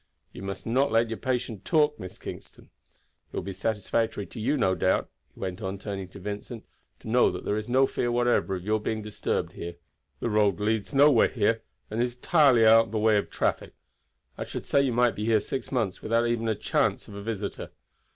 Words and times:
You 0.33 0.41
must 0.41 0.65
not 0.65 0.91
let 0.91 1.09
your 1.09 1.19
patient 1.19 1.63
talk, 1.63 1.99
Miss 1.99 2.17
Kingston. 2.17 2.71
It 3.31 3.35
will 3.35 3.43
be 3.43 3.53
satisfactory 3.53 4.25
to 4.25 4.39
you, 4.39 4.57
no 4.57 4.73
doubt," 4.73 5.11
he 5.31 5.39
went 5.39 5.61
on 5.61 5.77
turning 5.77 6.07
to 6.07 6.19
Vincent, 6.19 6.65
"to 7.01 7.07
know 7.07 7.29
that 7.29 7.45
there 7.45 7.55
is 7.55 7.69
no 7.69 7.85
fear 7.85 8.11
whatever 8.11 8.55
of 8.55 8.63
your 8.65 8.79
being 8.79 9.03
disturbed 9.03 9.51
here. 9.51 9.75
The 10.19 10.31
road 10.31 10.59
leads 10.59 10.91
nowhere, 10.91 11.61
and 11.91 12.01
is 12.01 12.15
entirely 12.15 12.65
out 12.65 12.85
of 12.85 12.91
the 12.91 12.97
way 12.97 13.17
of 13.19 13.29
traffic. 13.29 13.75
I 14.39 14.43
should 14.43 14.65
say 14.65 14.81
you 14.81 14.91
might 14.91 15.13
be 15.15 15.25
here 15.25 15.39
six 15.39 15.71
months 15.71 16.01
without 16.01 16.25
even 16.25 16.47
a 16.47 16.55
chance 16.55 17.07
of 17.07 17.13
a 17.13 17.21
visitor. 17.21 17.69